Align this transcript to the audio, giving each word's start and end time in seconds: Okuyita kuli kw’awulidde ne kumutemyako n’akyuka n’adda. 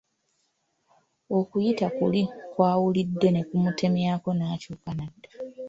Okuyita 1.37 1.87
kuli 1.97 2.21
kw’awulidde 2.51 3.27
ne 3.31 3.41
kumutemyako 3.49 4.29
n’akyuka 4.35 4.89
n’adda. 4.97 5.29